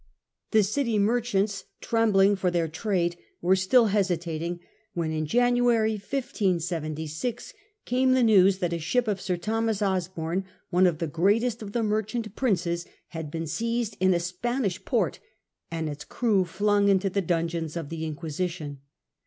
The 0.49 0.63
city 0.63 0.97
merchants, 0.97 1.65
trembling 1.79 2.35
for 2.35 2.49
their 2.49 2.67
trade, 2.67 3.17
were 3.39 3.55
still 3.55 3.85
hesitating, 3.85 4.59
when, 4.95 5.11
in 5.11 5.27
January, 5.27 5.91
1576, 5.93 7.53
came 7.85 8.13
the 8.13 8.23
news 8.23 8.57
that 8.57 8.73
a 8.73 8.79
ship 8.79 9.07
of 9.07 9.21
Sir 9.21 9.37
Thomas 9.37 9.79
Osborne, 9.83 10.45
one 10.71 10.87
of 10.87 10.97
the 10.97 11.05
greatest 11.05 11.61
of 11.61 11.73
the 11.73 11.83
merchant 11.83 12.35
princes, 12.35 12.87
had 13.09 13.29
been 13.29 13.45
seized 13.45 13.95
in 13.99 14.11
a 14.11 14.19
Spanish 14.19 14.83
port, 14.85 15.19
and 15.69 15.87
its 15.87 16.03
crew 16.03 16.45
flung 16.45 16.89
into 16.89 17.07
the 17.11 17.21
dungeons 17.21 17.77
of 17.77 17.89
the 17.89 18.03
Inquisition. 18.03 18.79